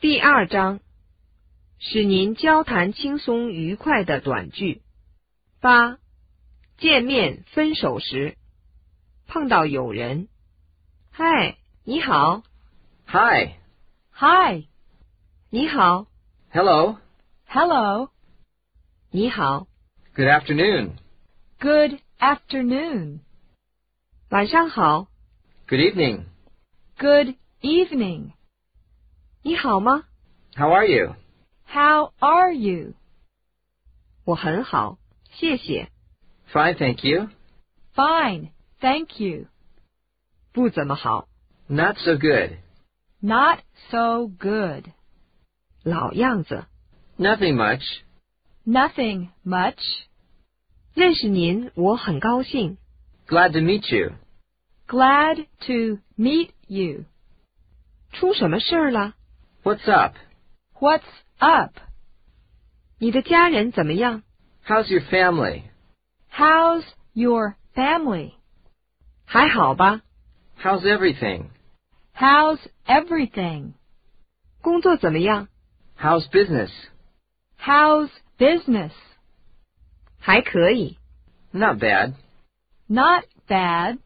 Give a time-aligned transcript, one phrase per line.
[0.00, 0.80] 第二章，
[1.78, 4.80] 使您交谈轻松愉快的短句。
[5.60, 5.98] 八，
[6.78, 8.38] 见面分手时，
[9.26, 10.28] 碰到友人，
[11.10, 12.42] 嗨，你好
[13.08, 13.56] ，Hi.
[14.12, 14.64] Hi.
[15.50, 16.06] 你好
[16.50, 16.96] ，Hello.
[17.44, 18.08] Hello.
[19.10, 19.66] 你好
[20.14, 20.92] ，Good afternoon.
[21.58, 23.18] Good afternoon.
[24.30, 25.08] 晚上好
[25.68, 26.24] ，Good evening.
[26.96, 28.32] Good evening.
[29.43, 30.03] 你好吗？
[30.55, 31.15] How are you?
[31.67, 32.93] How are you?
[34.23, 34.97] 我很好，
[35.31, 35.89] 谢谢，
[36.51, 37.29] Fine, thank you.
[37.93, 38.51] Fine.
[38.79, 39.47] Thank you.
[40.51, 41.27] 不怎么好，
[41.67, 42.57] Not so good.
[43.19, 44.85] Not so good.
[45.83, 46.65] 老样子。
[47.17, 47.83] Nothing much.
[48.65, 49.79] Nothing much.
[50.93, 52.77] 认识您，我很高兴。
[53.27, 54.13] Glad to meet you.
[54.87, 57.05] Glad to meet you.
[58.11, 59.15] 出什么事儿了？
[59.63, 60.13] What's up?
[60.79, 61.03] What's
[61.39, 61.71] up?
[62.99, 64.23] 你的家人怎么样？
[64.65, 65.63] How's your family?
[66.31, 68.33] How's your family?
[69.25, 70.01] 还好吧？
[70.61, 71.49] How's everything?
[72.15, 73.73] How's everything?
[74.61, 75.47] 工作怎么样？
[75.99, 76.71] How's business?
[77.59, 78.91] How's business?
[80.19, 80.97] 还可以。
[81.51, 82.13] Not bad.
[82.87, 83.99] Not bad.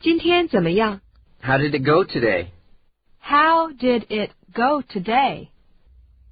[0.00, 1.00] 今天怎么样？
[1.42, 2.48] How did it go today?
[3.18, 5.48] How did it go today?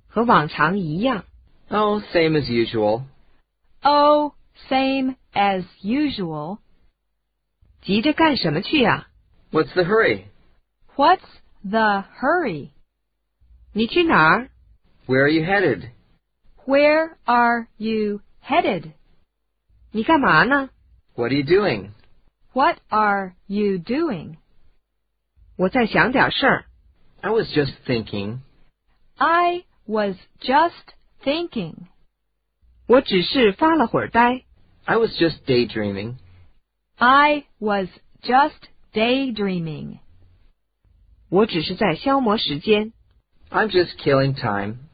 [0.09, 1.25] 和往常一样。
[1.69, 3.05] Oh, same as usual.
[3.83, 4.35] Oh,
[4.69, 6.59] same as usual.
[7.83, 9.09] 急着干什么去呀、
[9.51, 10.27] What's the hurry?
[10.97, 11.25] What's
[11.65, 12.71] the hurry?
[13.73, 14.51] 你去哪儿？
[15.07, 15.91] Where are you headed?
[16.67, 18.93] Where are you headed?
[19.91, 20.71] 你干嘛呢？
[21.15, 21.91] What are you doing?
[22.53, 24.37] What are you doing?
[25.57, 26.65] 我在想点事儿。
[27.21, 28.41] I was just thinking.
[29.19, 30.73] I was just
[31.23, 31.87] thinking.
[32.87, 34.45] 我只是发了会儿呆。
[34.85, 36.17] I was just daydreaming.
[36.97, 37.89] I was
[38.23, 38.59] just
[38.93, 39.99] daydreaming.
[41.29, 42.93] 我只是在消磨时间。
[43.51, 44.89] I'm just killing time.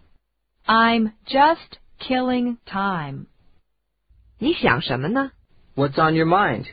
[0.67, 3.27] I'm just killing time.
[4.39, 5.33] 你想什么呢？
[5.75, 6.67] What's on your mind?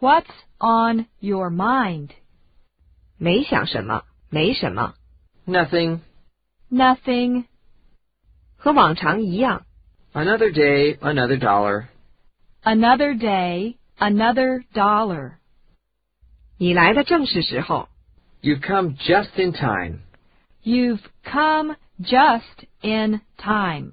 [0.00, 2.10] What's on your mind?
[3.16, 4.94] 没想什么， 没什么，
[5.46, 6.00] Nothing.
[6.70, 7.44] Nothing.
[8.56, 9.64] 和往常一样。
[10.12, 11.86] Another day, another dollar.
[12.62, 15.34] Another day, another dollar.
[16.58, 17.88] 你来的正是时候。
[18.42, 20.00] You've come just in time.
[20.62, 23.92] You've come just in time.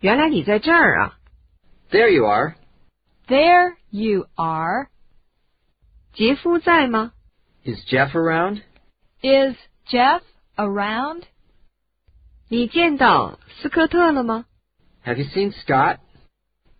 [0.00, 1.18] 原来你在这儿啊！
[1.90, 2.54] There you are.
[3.26, 4.88] There you are.
[6.12, 7.12] 杰夫在吗？
[7.64, 8.62] Is Jeff around?
[9.22, 9.56] Is
[9.90, 10.22] Jeff
[10.56, 11.24] around?
[12.48, 14.46] 你见到斯科特了吗？
[15.04, 15.98] Have you seen Scott?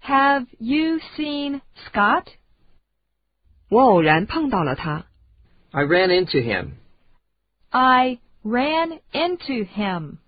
[0.02, 1.60] Have you seen
[1.90, 2.26] Scott?
[3.68, 5.06] 我偶然碰到了他。
[5.72, 6.74] I ran into him.
[7.70, 10.18] I ran into him.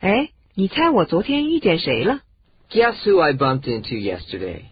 [0.00, 2.22] 哎，你猜我昨天遇见谁了？
[2.70, 4.66] Guess who I bumped into yesterday?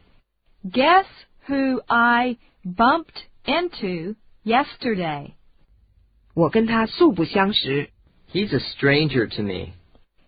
[0.65, 1.07] Guess
[1.49, 4.15] who I bumped into
[4.45, 5.35] yesterday?
[6.35, 7.91] 我跟他素不相识。
[8.33, 9.73] He's a stranger to me.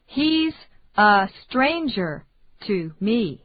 [0.09, 0.55] He's
[0.95, 2.23] a stranger
[2.67, 3.41] to me.